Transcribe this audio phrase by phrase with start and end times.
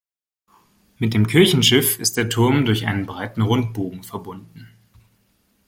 [0.97, 4.71] Mit dem Kirchenschiff ist der Turm durch einen breiten Rundbogen verbunden.